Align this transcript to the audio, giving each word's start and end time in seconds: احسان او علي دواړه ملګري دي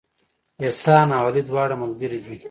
احسان 0.63 1.07
او 1.17 1.23
علي 1.29 1.41
دواړه 1.49 1.75
ملګري 1.83 2.19
دي 2.25 2.35